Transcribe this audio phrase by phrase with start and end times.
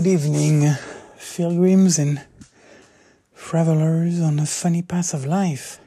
[0.00, 0.66] Good evening,
[1.36, 2.22] pilgrims and
[3.36, 5.78] travelers on a funny path of life.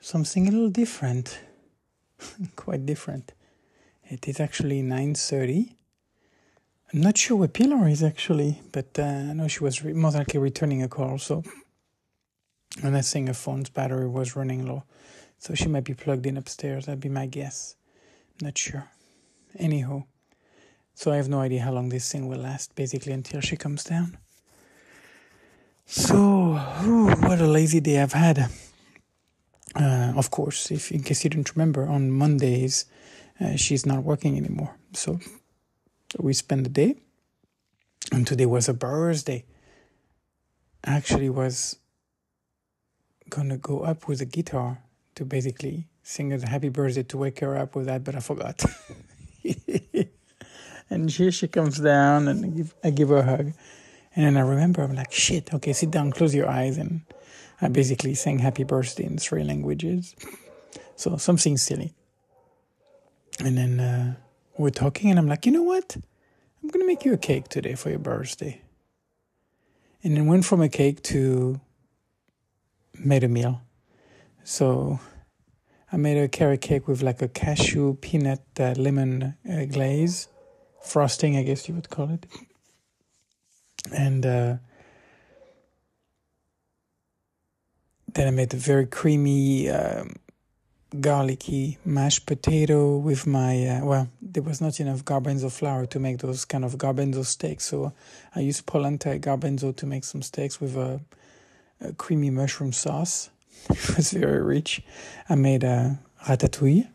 [0.00, 1.38] Something a little different,
[2.56, 3.34] quite different.
[4.08, 5.74] It is actually 9.30.
[6.94, 10.14] I'm not sure where Pilar is actually, but uh, I know she was re- most
[10.14, 11.42] likely returning a call, so...
[12.82, 14.84] And I think her phone's battery was running low,
[15.38, 17.76] so she might be plugged in upstairs, that'd be my guess.
[18.40, 18.88] Not sure.
[19.58, 20.04] Anyhow.
[20.96, 23.84] So I have no idea how long this thing will last, basically until she comes
[23.84, 24.16] down.
[25.84, 26.54] So,
[27.20, 28.48] what a lazy day I've had.
[29.74, 32.86] Uh, of course, if in case you didn't remember, on Mondays
[33.38, 34.74] uh, she's not working anymore.
[34.94, 35.20] So
[36.18, 36.96] we spent the day,
[38.10, 39.44] and today was a birthday.
[40.82, 41.76] Actually, was
[43.28, 44.78] gonna go up with a guitar
[45.14, 48.64] to basically sing her happy birthday to wake her up with that, but I forgot.
[50.88, 53.52] And here she comes down, and I give, I give her a hug.
[54.14, 56.78] And then I remember, I'm like, shit, okay, sit down, close your eyes.
[56.78, 57.02] And
[57.60, 60.14] I basically sang happy birthday in three languages.
[60.94, 61.94] So something silly.
[63.40, 64.14] And then uh,
[64.56, 65.96] we're talking, and I'm like, you know what?
[66.62, 68.62] I'm going to make you a cake today for your birthday.
[70.02, 71.60] And then went from a cake to
[72.94, 73.60] made a meal.
[74.44, 75.00] So
[75.92, 80.28] I made a carrot cake with like a cashew peanut uh, lemon uh, glaze
[80.86, 82.26] frosting, I guess you would call it.
[83.94, 84.56] And uh,
[88.12, 90.16] then I made a very creamy, um,
[91.00, 96.18] garlicky mashed potato with my, uh, well, there was not enough garbanzo flour to make
[96.18, 97.64] those kind of garbanzo steaks.
[97.64, 97.92] So
[98.34, 101.00] I used polenta garbanzo to make some steaks with a,
[101.80, 103.30] a creamy mushroom sauce.
[103.70, 104.82] it was very rich.
[105.28, 106.88] I made a ratatouille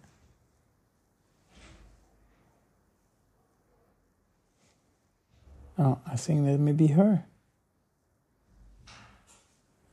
[5.83, 7.25] Oh, I think that may be her.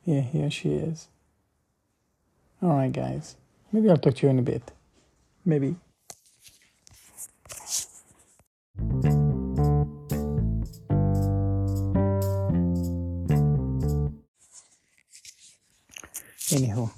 [0.04, 1.09] Yeah, here she is.
[2.60, 3.37] All right, guys.
[3.72, 4.71] Maybe I'll talk to you in a bit.
[5.47, 5.76] Maybe.
[16.53, 16.91] Anyhow,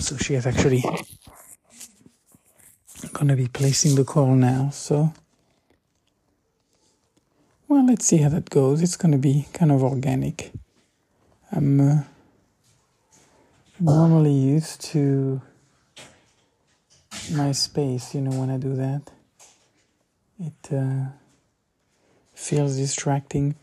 [0.00, 0.84] so she is actually
[3.12, 5.12] gonna be placing the call now, so
[7.78, 8.82] well, let's see how that goes.
[8.82, 10.50] It's going to be kind of organic.
[11.52, 12.02] I'm uh,
[13.78, 15.40] normally used to
[17.32, 19.12] my space, you know, when I do that.
[20.40, 21.10] It uh,
[22.34, 23.54] feels distracting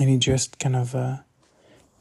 [0.00, 1.18] and it just kind of, uh,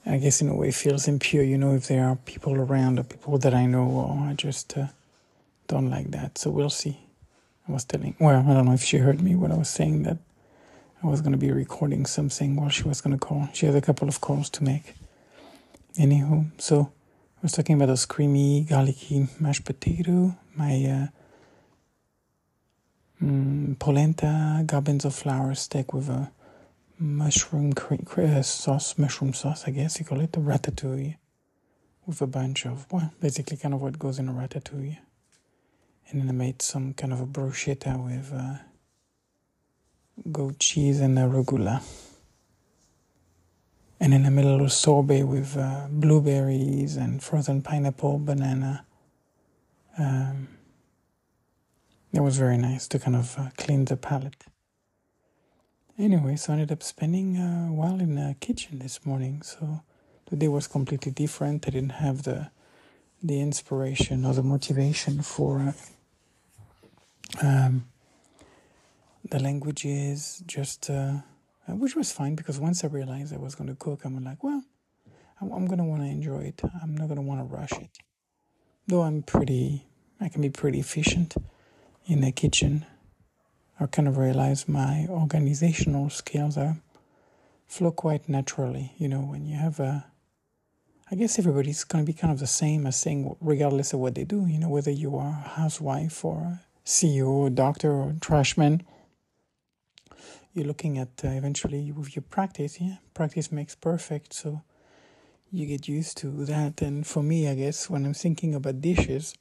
[0.06, 3.03] I guess, in a way, feels impure, you know, if there are people around or
[3.03, 4.88] people that I know, or I just uh,
[5.68, 6.38] don't like that.
[6.38, 7.00] So we'll see.
[7.68, 10.03] I was telling, well, I don't know if she heard me when I was saying
[10.03, 10.19] that
[11.03, 13.50] I was going to be recording something while she was going to call.
[13.52, 14.96] She had a couple of calls to make.
[15.97, 16.94] Anywho, so
[17.38, 21.08] I was talking about those creamy, garlicky mashed potato, my uh,
[23.22, 26.31] mm, polenta garbanzo flour steak with a
[26.97, 27.74] mushroom
[28.18, 31.18] uh, sauce, mushroom sauce, I guess you call it, a ratatouille,
[32.06, 35.00] with a bunch of, well, basically kind of what goes in a ratatouille.
[36.09, 38.31] And then I made some kind of a bruschetta with.
[38.34, 38.59] Uh,
[40.31, 41.84] goat cheese and arugula.
[44.00, 48.85] And in the middle, a sorbet with uh, blueberries and frozen pineapple, banana.
[49.97, 50.50] Um,
[52.12, 54.46] it was very nice to kind of uh, clean the palate.
[55.97, 59.41] Anyway, so I ended up spending a while in the kitchen this morning.
[59.41, 59.82] So
[60.29, 61.67] the day was completely different.
[61.67, 62.49] I didn't have the
[63.26, 65.73] the inspiration or the motivation for
[67.41, 67.85] uh, um,
[69.29, 71.17] the languages, just uh,
[71.67, 74.64] which was fine because once I realized I was going to cook, I'm like, well,
[75.40, 76.61] I'm going to want to enjoy it.
[76.81, 77.99] I'm not going to want to rush it.
[78.87, 79.85] Though I'm pretty,
[80.20, 81.35] I can be pretty efficient
[82.05, 82.85] in the kitchen.
[83.79, 86.78] I kind of realize my organizational skills are
[87.66, 88.93] flow quite naturally.
[88.97, 90.05] You know, when you have a,
[91.09, 94.16] I guess everybody's going to be kind of the same as saying, regardless of what
[94.16, 94.46] they do.
[94.46, 98.81] You know, whether you are a housewife or a CEO, or doctor, or trashman
[100.53, 104.61] you're looking at uh, eventually with your practice yeah practice makes perfect so
[105.52, 106.81] you get used to that.
[106.81, 109.35] And for me i guess when i'm thinking about dishes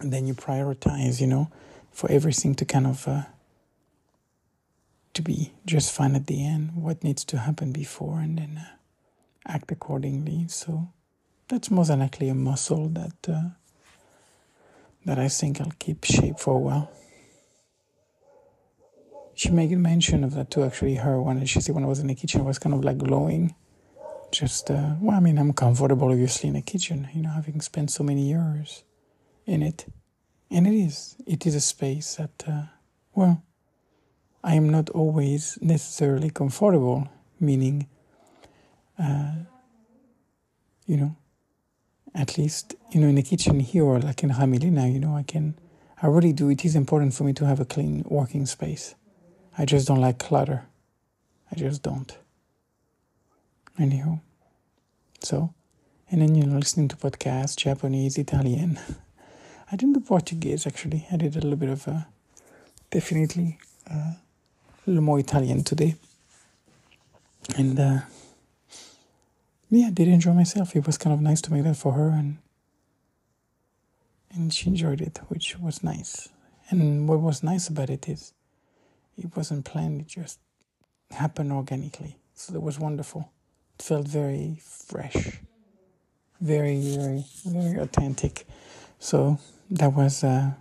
[0.00, 1.50] then you prioritize you know
[1.90, 3.22] for everything to kind of uh,
[5.12, 8.76] to be just fine at the end what needs to happen before and then uh,
[9.46, 10.46] act accordingly.
[10.48, 10.88] So
[11.48, 13.50] that's most likely a muscle that uh,
[15.04, 16.90] that i think i'll keep shape for a while
[19.40, 20.64] she made mention of that too.
[20.64, 22.84] Actually, her when she said when I was in the kitchen, I was kind of
[22.84, 23.54] like glowing.
[24.30, 27.08] Just uh, well, I mean, I'm comfortable obviously in the kitchen.
[27.14, 28.84] You know, having spent so many years
[29.46, 29.86] in it,
[30.50, 32.64] and it is it is a space that uh,
[33.14, 33.42] well,
[34.44, 37.08] I am not always necessarily comfortable.
[37.40, 37.88] Meaning,
[38.98, 39.32] uh,
[40.86, 41.16] you know,
[42.14, 45.22] at least you know in the kitchen here or like in Jamilena, you know, I
[45.22, 45.58] can.
[46.02, 46.50] I really do.
[46.50, 48.94] It is important for me to have a clean working space.
[49.60, 50.62] I just don't like clutter.
[51.52, 52.16] I just don't.
[53.78, 54.20] Anyhow,
[55.20, 55.52] so,
[56.10, 58.80] and then you know, listening to podcasts, Japanese, Italian.
[59.70, 61.06] I didn't do Portuguese actually.
[61.12, 62.06] I did a little bit of a,
[62.90, 63.58] definitely
[63.90, 65.96] uh, a little more Italian today,
[67.58, 67.98] and uh,
[69.68, 70.74] yeah, I did enjoy myself.
[70.74, 72.38] It was kind of nice to make that for her, and
[74.32, 76.30] and she enjoyed it, which was nice.
[76.70, 78.32] And what was nice about it is
[79.20, 80.38] it wasn't planned, it just
[81.10, 82.16] happened organically.
[82.34, 83.30] So it was wonderful.
[83.78, 85.40] It felt very fresh,
[86.40, 88.46] very, very, very authentic.
[88.98, 89.38] So
[89.70, 90.52] that was uh,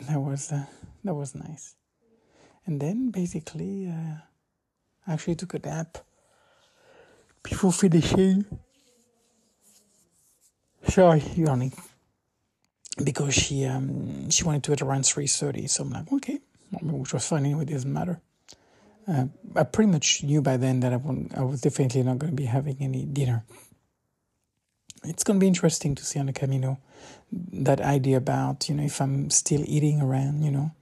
[0.00, 0.64] that was uh,
[1.04, 1.74] that was nice.
[2.66, 4.20] And then basically, uh,
[5.06, 5.98] I actually took a nap
[7.42, 8.44] before finishing.
[10.86, 11.72] Sorry, yawning
[13.02, 15.66] because she um, she wanted to at around three thirty.
[15.66, 16.40] So I'm like, okay,
[16.82, 17.62] which was fine anyway.
[17.62, 18.20] It doesn't matter.
[19.06, 21.00] Uh, I pretty much knew by then that I,
[21.36, 23.44] I was definitely not going to be having any dinner.
[25.04, 26.78] It's going to be interesting to see on the Camino
[27.30, 30.72] that idea about you know if I'm still eating around you know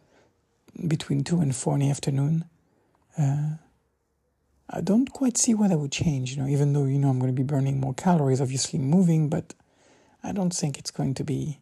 [0.87, 2.45] between two and four in the afternoon.
[3.19, 3.57] Uh,
[4.69, 7.21] I don't quite see why that would change, you know, even though you know I'm
[7.21, 9.55] going to be burning more calories, obviously moving, but
[10.25, 11.61] I don't think it's going to be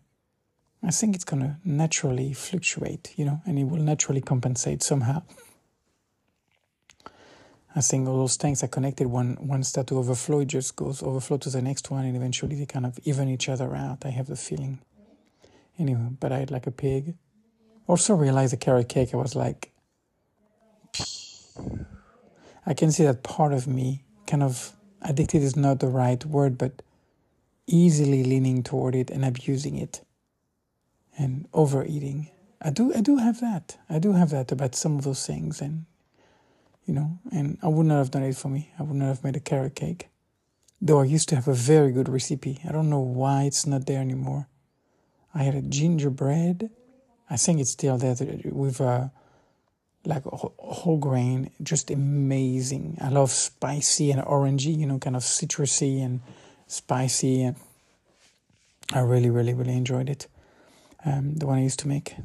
[0.87, 5.23] I think it's going to naturally fluctuate, you know, and it will naturally compensate somehow.
[7.75, 9.07] I think all those tanks are connected.
[9.07, 12.55] One one start to overflow, it just goes overflow to the next one, and eventually
[12.55, 14.05] they kind of even each other out.
[14.05, 14.79] I have the feeling.
[15.79, 17.15] Anyway, but I had like a pig.
[17.87, 19.13] Also realized the carrot cake.
[19.13, 19.73] I was like,
[22.67, 24.73] I can see that part of me, kind of
[25.03, 26.83] addicted is not the right word, but
[27.67, 30.04] easily leaning toward it and abusing it
[31.19, 32.31] and overeating.
[32.61, 33.77] I do I do have that.
[33.89, 35.85] I do have that about some of those things and
[36.87, 38.71] you know, and I would not have done it for me.
[38.79, 40.09] I would not have made a carrot cake.
[40.83, 42.61] Though I used to have a very good recipe.
[42.69, 44.49] I don't know why it's not there anymore.
[45.35, 46.71] I had a gingerbread.
[47.31, 48.15] I think it's still there
[48.45, 49.09] with a uh,
[50.05, 52.99] like whole grain, just amazing.
[53.01, 56.21] I love spicy and orangey, you know, kind of citrusy and
[56.67, 57.43] spicy.
[57.45, 57.57] And
[58.93, 60.27] I really, really, really enjoyed it
[61.05, 62.17] um, the one I used to make.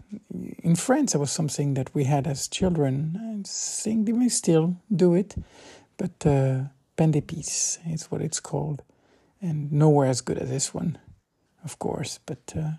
[0.64, 3.18] In France, it was something that we had as children.
[3.20, 5.36] I think they may still do it,
[5.98, 6.64] but uh,
[6.96, 8.82] pain d'épices is what it's called,
[9.42, 10.98] and nowhere as good as this one,
[11.64, 12.20] of course.
[12.26, 12.72] But uh,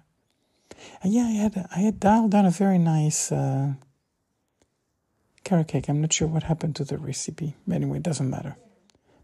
[1.04, 3.75] yeah, I had I had dialed down a very nice uh,
[5.44, 5.88] carrot cake.
[5.88, 7.56] I'm not sure what happened to the recipe.
[7.70, 8.56] Anyway, it doesn't matter.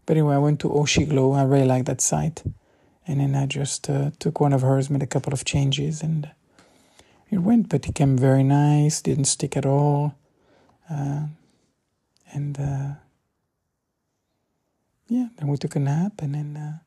[0.05, 1.35] But anyway, I went to Oshiglo.
[1.35, 2.43] I really like that site.
[3.07, 6.29] And then I just uh, took one of hers, made a couple of changes, and
[7.29, 10.15] it went, but it came very nice, didn't stick at all.
[10.89, 11.27] Uh,
[12.33, 12.95] and uh,
[15.07, 16.77] yeah, then we took a nap, and then uh,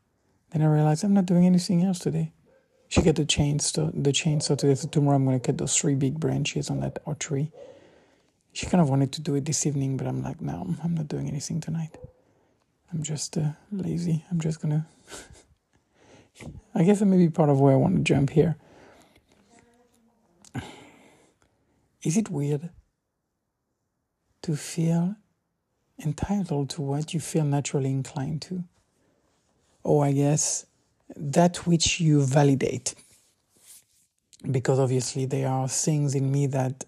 [0.51, 2.33] then I realized I'm not doing anything else today.
[2.89, 4.75] She got the chainsaw, the chainsaw today.
[4.75, 7.53] So tomorrow I'm going to cut those three big branches on that oak tree.
[8.53, 11.07] She kind of wanted to do it this evening, but I'm like, no, I'm not
[11.07, 11.97] doing anything tonight.
[12.93, 14.25] I'm just uh, lazy.
[14.31, 14.89] I'm just gonna.
[16.75, 18.57] I guess that may be part of why I want to jump here.
[22.02, 22.71] Is it weird
[24.42, 25.16] to feel
[26.02, 28.64] entitled to what you feel naturally inclined to?
[29.83, 30.66] Or I guess
[31.16, 32.95] that which you validate.
[34.50, 36.85] Because obviously there are things in me that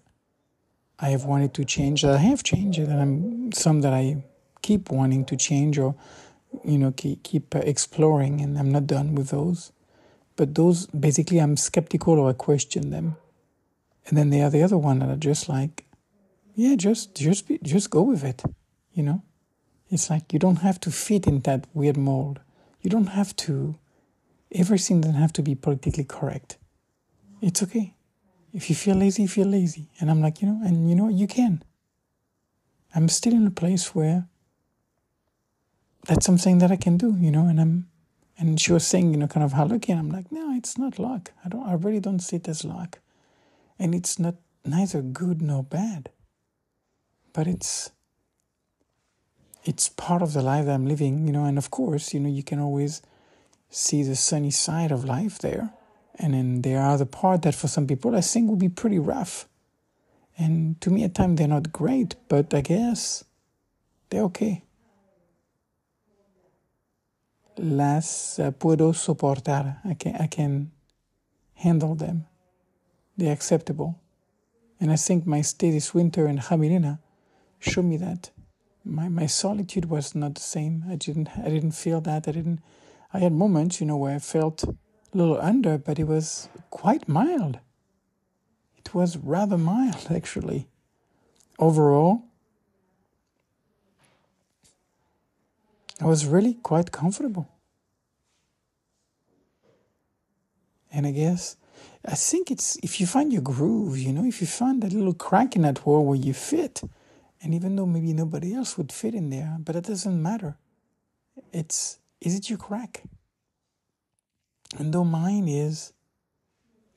[0.99, 4.23] I have wanted to change, that I have changed, and I'm, some that I
[4.61, 5.95] keep wanting to change or
[6.63, 9.71] you know keep, keep exploring, and I'm not done with those.
[10.35, 13.17] But those basically I'm skeptical or I question them.
[14.07, 15.85] And then there are the other one that are just like,
[16.55, 18.43] yeah, just just be, just go with it,
[18.93, 19.23] you know.
[19.89, 22.39] It's like you don't have to fit in that weird mold.
[22.81, 23.77] You don't have to.
[24.51, 26.57] Everything doesn't have to be politically correct.
[27.41, 27.95] It's okay.
[28.53, 29.89] If you feel lazy, feel lazy.
[29.99, 31.63] And I'm like, you know, and you know, you can.
[32.93, 34.27] I'm still in a place where
[36.05, 37.87] that's something that I can do, you know, and I'm
[38.37, 40.77] and she was saying, you know, kind of how lucky and I'm like, no, it's
[40.77, 41.31] not luck.
[41.43, 42.99] I don't I really don't see it as luck
[43.79, 46.09] and it's not neither good nor bad.
[47.33, 47.91] But it's
[49.65, 52.29] it's part of the life that I'm living, you know, and of course, you know,
[52.29, 53.01] you can always
[53.69, 55.73] see the sunny side of life there.
[56.19, 58.99] And then there are the part that for some people I think will be pretty
[58.99, 59.47] rough.
[60.37, 63.23] And to me at times they're not great, but I guess
[64.09, 64.63] they're okay.
[67.57, 69.77] Las uh, puedo soportar.
[69.85, 70.71] I can, I can
[71.55, 72.25] handle them.
[73.17, 73.99] They're acceptable.
[74.79, 76.99] And I think my stay this winter in Jamilena
[77.59, 78.31] showed me that.
[78.83, 80.83] My, my solitude was not the same.
[80.89, 82.27] I didn't I didn't feel that.
[82.27, 82.59] I didn't
[83.13, 84.75] I had moments, you know, where I felt a
[85.13, 87.59] little under, but it was quite mild.
[88.77, 90.67] It was rather mild actually.
[91.59, 92.23] Overall,
[96.01, 97.47] I was really quite comfortable.
[100.91, 101.55] And I guess
[102.05, 105.13] I think it's if you find your groove, you know, if you find that little
[105.13, 106.81] crack in that wall where you fit,
[107.41, 110.57] and even though maybe nobody else would fit in there, but it doesn't matter.
[111.51, 113.03] It's is it your crack?
[114.77, 115.93] And though mine is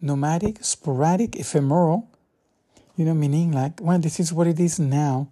[0.00, 2.10] nomadic, sporadic, ephemeral,
[2.96, 5.30] you know, meaning like, well, this is what it is now.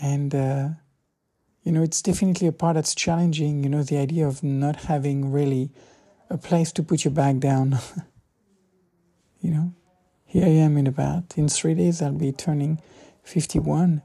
[0.00, 0.68] And, uh,
[1.62, 5.32] you know, it's definitely a part that's challenging, you know, the idea of not having
[5.32, 5.70] really
[6.30, 7.78] a place to put your bag down.
[9.40, 9.74] you know,
[10.24, 12.80] here I am in about, in three days, I'll be turning
[13.22, 14.02] 51,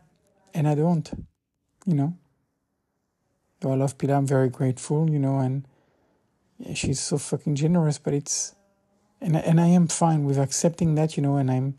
[0.53, 1.09] and I don't,
[1.85, 2.17] you know.
[3.59, 5.67] Though I love Pilar, I'm very grateful, you know, and
[6.75, 8.55] she's so fucking generous, but it's,
[9.21, 11.77] and, and I am fine with accepting that, you know, and I'm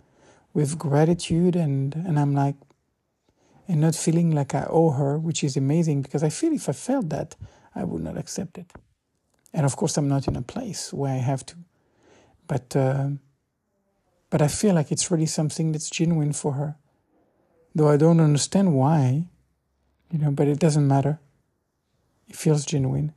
[0.53, 2.57] with gratitude, and, and I'm like,
[3.67, 6.73] and not feeling like I owe her, which is amazing because I feel if I
[6.73, 7.35] felt that,
[7.75, 8.71] I would not accept it.
[9.53, 11.57] And of course, I'm not in a place where I have to.
[12.47, 13.09] But, uh,
[14.35, 16.75] but I feel like it's really something that's genuine for her.
[17.73, 19.27] Though I don't understand why,
[20.11, 21.21] you know, but it doesn't matter.
[22.27, 23.13] It feels genuine.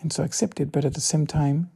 [0.00, 0.70] And so accept it.
[0.70, 1.72] But at the same time,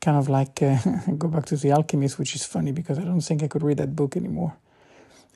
[0.00, 0.78] kind of like uh,
[1.16, 3.76] go back to The Alchemist, which is funny because I don't think I could read
[3.76, 4.56] that book anymore.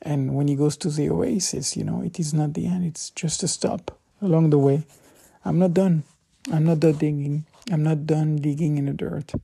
[0.03, 3.11] And when he goes to the oasis, you know, it is not the end, it's
[3.11, 4.83] just a stop along the way.
[5.45, 6.03] I'm not done.
[6.53, 7.47] I'm not done digging.
[7.71, 9.35] I'm not done digging in the dirt.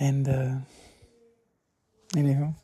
[0.00, 0.54] And uh,
[2.16, 2.54] anyhow,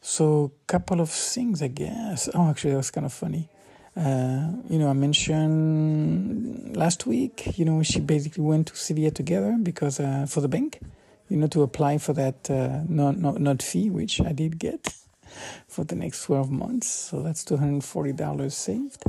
[0.00, 2.28] so couple of things, I guess.
[2.34, 3.48] Oh, actually, that was kind of funny.
[3.96, 7.58] Uh, you know, I mentioned last week.
[7.58, 10.80] You know, she basically went to Sevilla together because uh, for the bank,
[11.28, 14.94] you know, to apply for that uh, not, not not fee, which I did get
[15.68, 16.88] for the next twelve months.
[16.88, 19.02] So that's two hundred forty dollars saved.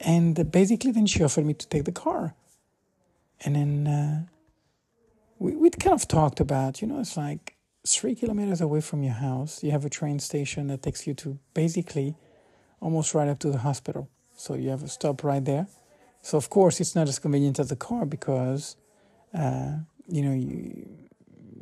[0.00, 2.34] And basically, then she offered me to take the car.
[3.44, 4.22] And then uh,
[5.38, 7.55] we, we'd kind of talked about, you know, it's like
[7.86, 11.38] three kilometers away from your house, you have a train station that takes you to
[11.54, 12.14] basically
[12.80, 14.08] almost right up to the hospital.
[14.36, 15.66] So you have a stop right there.
[16.22, 18.76] So, of course, it's not as convenient as the car because,
[19.32, 19.76] uh,
[20.08, 20.88] you know, you,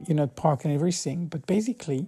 [0.07, 1.27] you're not parking everything.
[1.27, 2.07] But basically,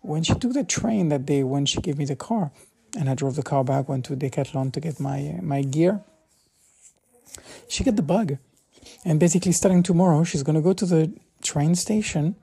[0.00, 2.50] when she took the train that day, when she gave me the car,
[2.98, 6.02] and I drove the car back, went to Decathlon to get my my gear.
[7.68, 8.36] She got the bug,
[9.04, 12.34] and basically starting tomorrow, she's gonna go to the train station,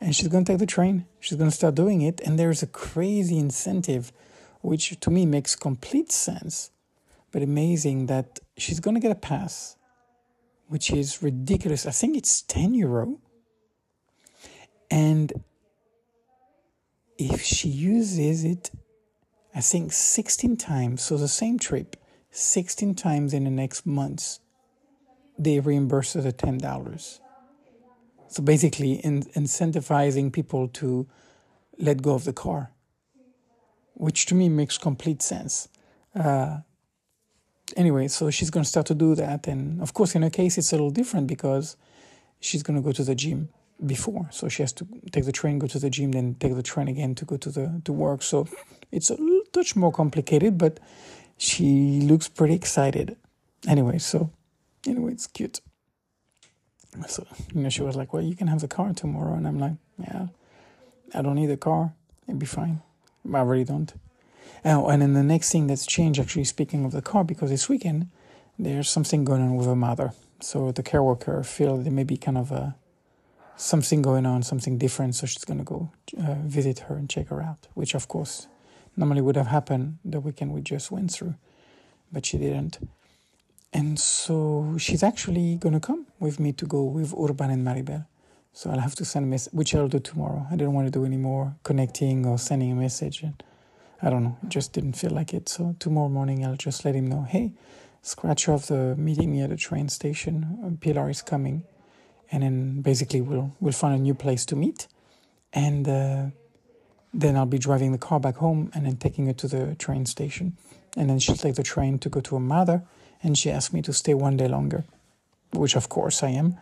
[0.00, 1.06] and she's gonna take the train.
[1.20, 4.12] She's gonna start doing it, and there's a crazy incentive,
[4.60, 6.70] which to me makes complete sense,
[7.32, 9.76] but amazing that she's gonna get a pass,
[10.68, 11.86] which is ridiculous.
[11.86, 13.18] I think it's ten euro,
[14.90, 15.32] and
[17.18, 18.70] if she uses it
[19.56, 21.96] I think 16 times, so the same trip,
[22.30, 24.40] 16 times in the next months,
[25.38, 27.20] they reimburse her the $10.
[28.28, 31.06] So basically, in, incentivizing people to
[31.78, 32.70] let go of the car,
[33.94, 35.68] which to me makes complete sense.
[36.14, 36.58] Uh,
[37.76, 39.46] anyway, so she's going to start to do that.
[39.46, 41.76] And of course, in her case, it's a little different because
[42.40, 43.48] she's going to go to the gym
[43.84, 44.28] before.
[44.30, 46.88] So she has to take the train, go to the gym, then take the train
[46.88, 48.22] again to go to the to work.
[48.22, 48.46] So
[48.90, 49.16] it's a
[49.52, 50.80] touch more complicated, but
[51.36, 53.16] she looks pretty excited.
[53.68, 54.30] Anyway, so
[54.86, 55.60] anyway, it's cute.
[57.08, 59.58] So you know, she was like, "Well, you can have the car tomorrow," and I'm
[59.58, 60.28] like, "Yeah,
[61.14, 61.92] I don't need a car.
[62.26, 62.82] It'd be fine.
[63.32, 63.92] I really don't."
[64.64, 67.68] Oh, and then the next thing that's changed, actually, speaking of the car, because this
[67.68, 68.08] weekend
[68.58, 70.12] there's something going on with her mother.
[70.40, 72.74] So the care worker feel there may be kind of a
[73.56, 75.14] something going on, something different.
[75.14, 78.48] So she's going to go uh, visit her and check her out, which of course
[78.96, 81.34] normally would have happened the weekend we just went through,
[82.12, 82.78] but she didn't.
[83.76, 88.06] And so she's actually going to come with me to go with Urban and Maribel.
[88.54, 90.46] So I'll have to send a message, which I'll do tomorrow.
[90.50, 93.22] I didn't want to do any more connecting or sending a message.
[93.22, 93.42] And
[94.00, 95.50] I don't know, it just didn't feel like it.
[95.50, 97.52] So tomorrow morning, I'll just let him know hey,
[98.00, 100.78] scratch off the meeting me at the train station.
[100.80, 101.64] Pilar is coming.
[102.32, 104.88] And then basically, we'll, we'll find a new place to meet.
[105.52, 106.24] And uh,
[107.12, 110.06] then I'll be driving the car back home and then taking her to the train
[110.06, 110.56] station.
[110.96, 112.82] And then she'll take the train to go to her mother.
[113.26, 114.84] And she asked me to stay one day longer,
[115.52, 116.58] which of course I am.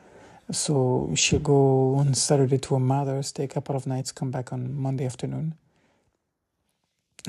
[0.50, 4.50] So she'll go on Saturday to her mother, stay a couple of nights, come back
[4.50, 5.56] on Monday afternoon.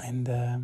[0.01, 0.58] And uh,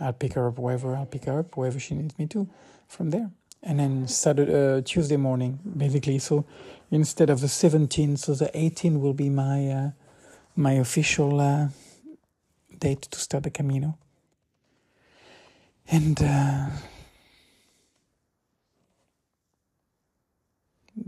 [0.00, 2.48] I'll pick her up wherever I'll pick her up, wherever she needs me to
[2.88, 3.30] from there.
[3.62, 6.18] And then Saturday, uh, Tuesday morning, basically.
[6.18, 6.44] So
[6.90, 9.90] instead of the 17th, so the 18th will be my uh,
[10.56, 11.68] my official uh,
[12.76, 13.96] date to start the Camino.
[15.86, 16.20] And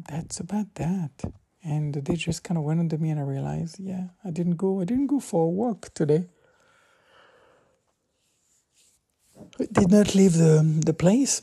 [0.09, 1.11] that's about that.
[1.65, 4.81] And they just kind of went under me, and I realized, yeah, I didn't go.
[4.81, 6.25] I didn't go for a walk today.
[9.61, 11.43] I did not leave the the place.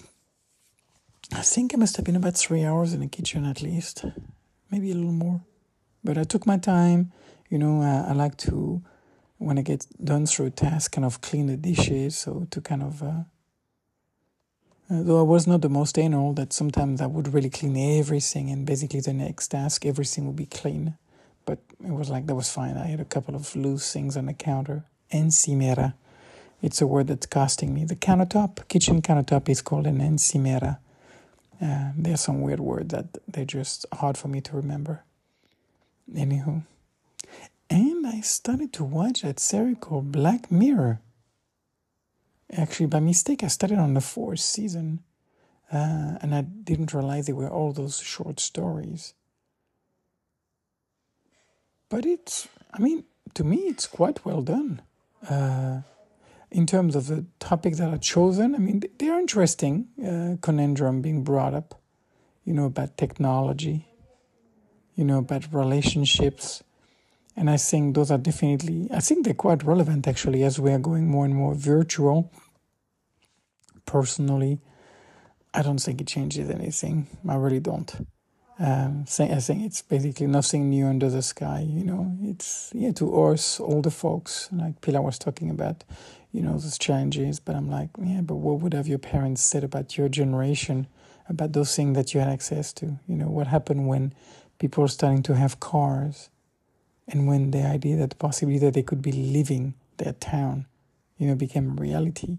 [1.33, 4.03] I think I must have been about three hours in the kitchen at least,
[4.71, 5.41] maybe a little more.
[6.03, 7.11] But I took my time.
[7.49, 8.81] You know, I, I like to
[9.37, 12.17] when I get done through a task, kind of clean the dishes.
[12.17, 13.23] So to kind of uh,
[14.89, 18.65] though I was not the most anal, that sometimes I would really clean everything, and
[18.65, 20.95] basically the next task, everything would be clean.
[21.45, 22.77] But it was like that was fine.
[22.77, 24.83] I had a couple of loose things on the counter.
[25.11, 25.93] Encimera.
[26.61, 27.85] It's a word that's costing me.
[27.85, 30.79] The countertop, kitchen countertop, is called an encimera.
[31.61, 35.03] Uh, there's some weird words that they're just hard for me to remember.
[36.13, 36.63] Anywho.
[37.69, 40.99] And I started to watch that series called Black Mirror.
[42.51, 45.01] Actually, by mistake, I started on the fourth season,
[45.71, 49.13] uh, and I didn't realize they were all those short stories.
[51.89, 53.03] But it's, I mean,
[53.35, 54.81] to me, it's quite well done.
[55.27, 55.81] Uh,
[56.51, 59.87] in terms of the topics that are chosen, I mean, they are interesting.
[60.03, 61.79] Uh, conundrum being brought up,
[62.45, 63.87] you know, about technology,
[64.95, 66.63] you know, about relationships.
[67.39, 70.77] And I think those are definitely, I think they're quite relevant actually as we are
[70.77, 72.33] going more and more virtual.
[73.85, 74.59] Personally,
[75.53, 77.07] I don't think it changes anything.
[77.29, 77.89] I really don't.
[78.59, 81.65] Um, I think it's basically nothing new under the sky.
[81.65, 85.85] You know, it's yeah to us older folks, like Pilar was talking about,
[86.33, 87.39] you know, those challenges.
[87.39, 90.87] But I'm like, yeah, but what would have your parents said about your generation,
[91.29, 92.99] about those things that you had access to?
[93.07, 94.13] You know, what happened when
[94.59, 96.29] people are starting to have cars?
[97.09, 100.67] And when the idea that the possibility that they could be leaving their town,
[101.17, 102.37] you know, became reality,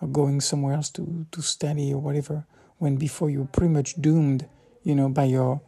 [0.00, 2.46] or going somewhere else to, to study or whatever,
[2.78, 4.46] when before you were pretty much doomed,
[4.84, 5.60] you know, by your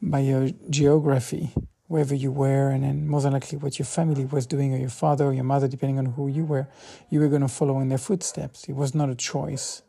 [0.00, 1.52] by your geography,
[1.86, 4.88] wherever you were, and then more than likely what your family was doing, or your
[4.88, 6.66] father or your mother, depending on who you were,
[7.08, 8.64] you were going to follow in their footsteps.
[8.68, 9.82] It was not a choice,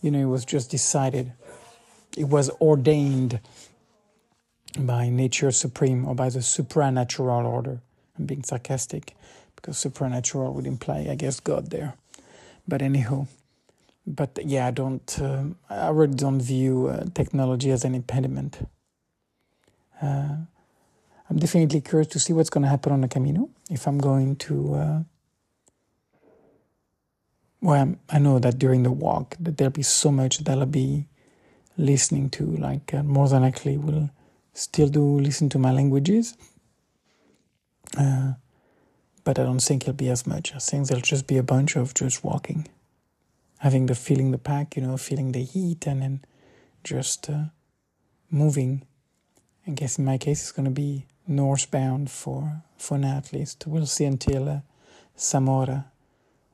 [0.00, 1.32] you know, it was just decided.
[2.16, 3.40] It was ordained
[4.78, 7.80] by nature supreme or by the supranatural order.
[8.18, 9.14] I'm being sarcastic
[9.56, 11.94] because supernatural would imply, I guess, God there.
[12.66, 13.26] But anyhow,
[14.06, 15.18] but yeah, I don't.
[15.20, 18.66] Um, I really don't view uh, technology as an impediment.
[20.00, 20.36] Uh,
[21.30, 23.48] I'm definitely curious to see what's going to happen on the Camino.
[23.70, 24.98] If I'm going to, uh,
[27.62, 31.06] well, I know that during the walk that there'll be so much that I'll be
[31.78, 32.44] listening to.
[32.44, 34.10] Like uh, more than likely, will
[34.54, 36.36] still do listen to my languages.
[37.96, 38.34] Uh,
[39.24, 40.54] but I don't think it'll be as much.
[40.54, 42.68] I think there'll just be a bunch of just walking,
[43.58, 46.24] having the feeling the pack, you know, feeling the heat, and then
[46.82, 47.44] just uh,
[48.30, 48.86] moving.
[49.66, 53.66] I guess in my case, it's going to be northbound for for now at least.
[53.66, 54.60] We'll see until uh,
[55.18, 55.86] Zamora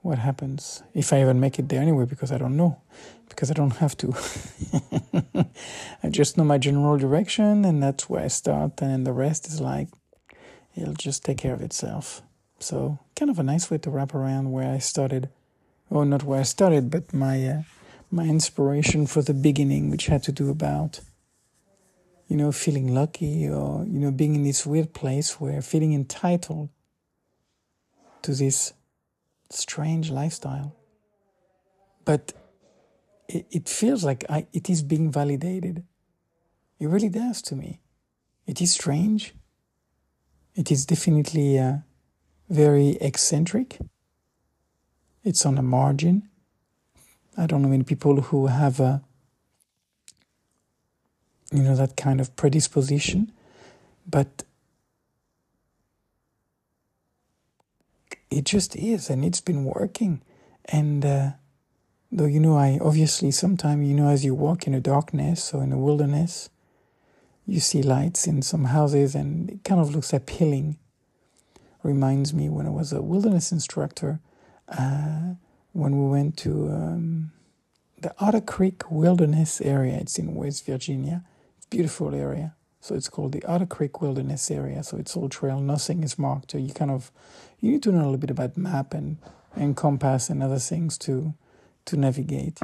[0.02, 2.80] what happens if I even make it there anyway, because I don't know,
[3.28, 4.14] because I don't have to.
[6.02, 9.60] I just know my general direction, and that's where I start, and the rest is
[9.60, 9.88] like
[10.76, 12.22] it'll just take care of itself.
[12.58, 15.28] So, kind of a nice way to wrap around where I started,
[15.88, 17.62] or not where I started, but my uh,
[18.10, 21.00] my inspiration for the beginning, which had to do about
[22.26, 26.70] you know feeling lucky, or you know being in this weird place where feeling entitled
[28.22, 28.72] to this
[29.50, 30.76] strange lifestyle.
[32.04, 32.32] But
[33.28, 35.84] it, it feels like I, it is being validated.
[36.78, 37.80] It really does to me.
[38.46, 39.34] It is strange.
[40.54, 41.78] It is definitely uh,
[42.50, 43.78] very eccentric.
[45.24, 46.28] It's on a margin.
[47.36, 49.02] I don't know many people who have a,
[51.52, 53.32] you know, that kind of predisposition.
[54.10, 54.44] but
[58.30, 60.22] it just is, and it's been working.
[60.66, 61.30] And uh,
[62.12, 65.62] though you know, I obviously sometimes you know, as you walk in the darkness or
[65.62, 66.48] in the wilderness,
[67.46, 70.78] you see lights in some houses, and it kind of looks appealing.
[71.82, 74.20] Reminds me when I was a wilderness instructor,
[74.68, 75.34] uh,
[75.72, 77.32] when we went to um,
[77.98, 79.94] the Otter Creek Wilderness area.
[79.94, 81.24] It's in West Virginia.
[81.56, 82.54] It's beautiful area.
[82.80, 84.82] So it's called the Otter Creek Wilderness area.
[84.82, 86.52] So it's all trail, nothing is marked.
[86.52, 87.12] So you kind of
[87.60, 89.18] you need to know a little bit about map and,
[89.54, 91.34] and compass and other things to
[91.86, 92.60] to navigate.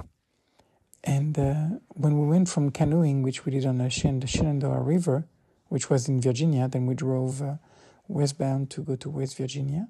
[1.05, 5.26] And uh, when we went from canoeing, which we did on the, Shenandoah River,
[5.68, 7.55] which was in Virginia, then we drove uh,
[8.09, 9.87] westbound to go to West Virginia.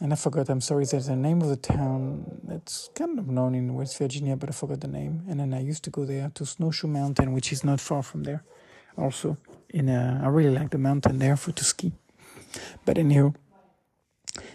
[0.00, 3.54] And I forgot, I'm sorry, there's a name of the town that's kind of known
[3.54, 5.22] in West Virginia, but I forgot the name.
[5.28, 8.22] And then I used to go there to Snowshoe Mountain, which is not far from
[8.22, 8.42] there
[9.00, 9.36] also.
[9.70, 11.92] In a, I really like the mountain there for to ski.
[12.84, 13.34] But anyhow,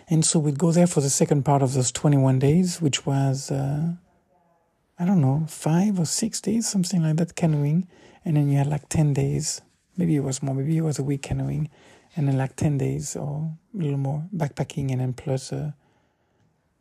[0.10, 3.52] and so we'd go there for the second part of those 21 days, which was,
[3.52, 3.94] uh,
[5.00, 7.88] I don't know, five or six days, something like that, canoeing.
[8.24, 9.62] And then you had like 10 days,
[9.98, 11.70] maybe it was more, maybe it was a week canoeing,
[12.16, 15.72] and then like 10 days or a little more backpacking, and then plus uh,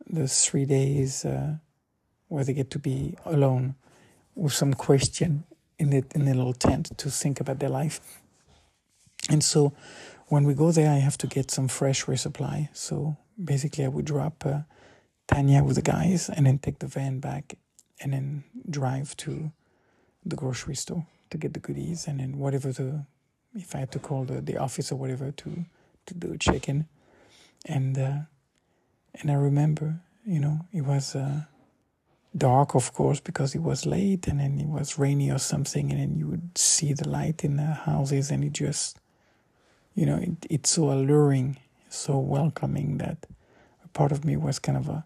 [0.07, 1.55] the three days uh,
[2.27, 3.75] where they get to be alone
[4.35, 5.43] with some question
[5.77, 7.99] in the, in the little tent to think about their life.
[9.29, 9.73] And so
[10.27, 12.69] when we go there, I have to get some fresh resupply.
[12.73, 14.59] So basically, I would drop uh,
[15.27, 17.57] Tanya with the guys and then take the van back
[18.01, 19.51] and then drive to
[20.25, 23.05] the grocery store to get the goodies and then whatever the
[23.55, 25.65] if I had to call the, the office or whatever to
[26.07, 26.87] to do a check in
[27.65, 28.17] and uh,
[29.15, 31.41] and I remember you know it was uh,
[32.37, 35.99] dark of course because it was late and then it was rainy or something and
[36.01, 38.99] then you would see the light in the houses and it just
[39.95, 41.57] you know, it, it's so alluring,
[41.89, 43.25] so welcoming that
[43.83, 45.05] a part of me was kind of a,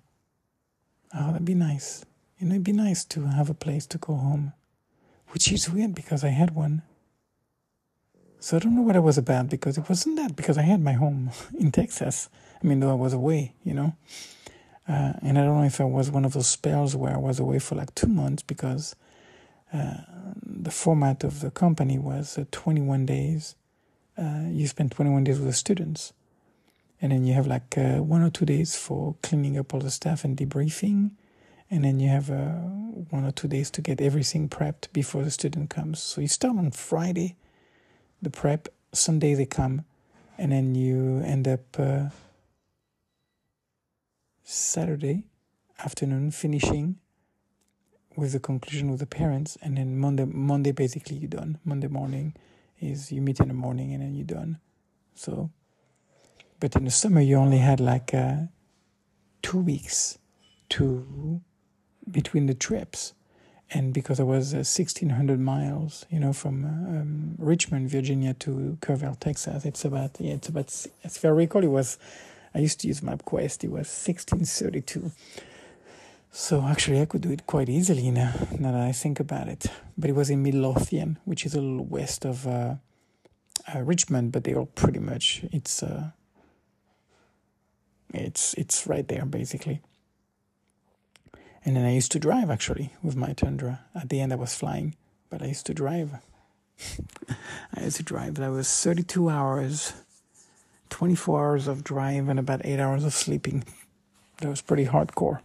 [1.13, 2.03] oh, that'd be nice.
[2.39, 4.53] You know, it'd be nice to have a place to go home,
[5.29, 6.81] which is weird because I had one.
[8.39, 10.81] So I don't know what it was about because it wasn't that because I had
[10.81, 12.29] my home in Texas.
[12.61, 13.95] I mean, though I was away, you know.
[14.89, 17.39] Uh, and I don't know if it was one of those spells where I was
[17.39, 18.95] away for like two months because
[19.71, 19.97] uh,
[20.43, 23.55] the format of the company was uh, 21 days.
[24.17, 26.11] Uh, you spend 21 days with the students.
[27.01, 29.91] And then you have like uh, one or two days for cleaning up all the
[29.91, 31.11] stuff and debriefing.
[31.69, 32.55] And then you have uh,
[33.11, 35.99] one or two days to get everything prepped before the student comes.
[35.99, 37.35] So you start on friday
[38.23, 38.69] the prep.
[38.91, 39.85] Sunday they come.
[40.35, 41.79] And then you end up
[44.49, 45.23] saturday
[45.83, 46.97] afternoon finishing
[48.15, 52.33] with the conclusion with the parents and then monday monday basically you're done monday morning
[52.81, 54.59] is you meet in the morning and then you're done.
[55.15, 55.51] So,
[56.59, 58.43] but in the summer you only had like uh,
[59.41, 60.17] two weeks
[60.69, 61.41] to
[62.09, 63.13] between the trips,
[63.71, 68.77] and because I was uh, 1,600 miles, you know, from uh, um, Richmond, Virginia to
[68.81, 71.97] Kerrville, Texas, it's about yeah, it's about if I recall, it was.
[72.53, 73.63] I used to use MapQuest.
[73.63, 75.11] It was 1632
[76.31, 79.65] so actually, I could do it quite easily now, now that I think about it.
[79.97, 82.75] But it was in Midlothian, which is a little west of uh,
[83.73, 86.11] uh, Richmond, but they are pretty much it's uh,
[88.13, 89.81] it's it's right there basically.
[91.65, 93.81] And then I used to drive actually with my Tundra.
[93.95, 94.95] At the end, I was flying,
[95.29, 96.11] but I used to drive.
[97.75, 98.35] I used to drive.
[98.35, 99.93] That was 32 hours,
[100.89, 103.63] 24 hours of drive, and about eight hours of sleeping.
[104.37, 105.41] That was pretty hardcore.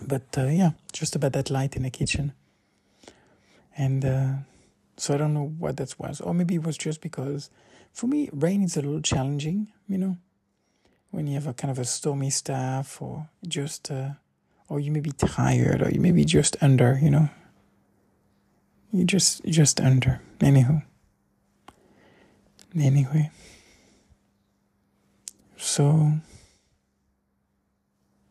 [0.00, 2.32] But uh, yeah, just about that light in the kitchen.
[3.76, 4.32] And uh,
[4.96, 6.20] so I don't know what that was.
[6.20, 7.50] Or maybe it was just because
[7.92, 10.16] for me, rain is a little challenging, you know,
[11.10, 14.10] when you have a kind of a stormy staff or just, uh,
[14.68, 17.28] or you may be tired or you may be just under, you know.
[18.92, 20.20] You just, just under.
[20.40, 20.82] Anyhow.
[22.78, 23.30] Anyway.
[25.56, 26.12] So,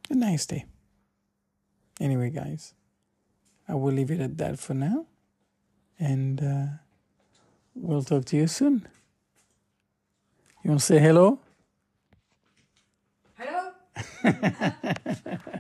[0.10, 0.66] a nice day.
[2.00, 2.74] Anyway, guys,
[3.68, 5.06] I will leave it at that for now.
[6.00, 6.66] And uh,
[7.76, 8.88] we'll talk to you soon.
[10.64, 11.40] You want to say hello?
[13.38, 13.72] Hello.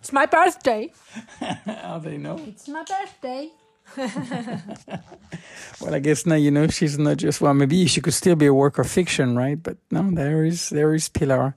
[0.00, 0.92] it's my birthday.
[1.64, 2.38] How they know?
[2.46, 3.50] It's my birthday.
[5.80, 7.54] well, I guess now you know she's not just well.
[7.54, 9.60] Maybe she could still be a work of fiction, right?
[9.60, 11.56] But no, there is there is Pilar,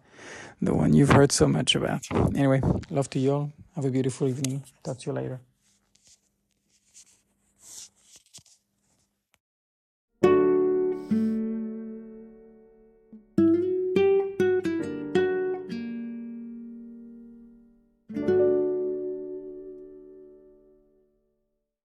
[0.61, 2.01] the one you've heard so much about.
[2.35, 3.51] Anyway, love to you all.
[3.75, 4.63] Have a beautiful evening.
[4.83, 5.39] Talk to you later.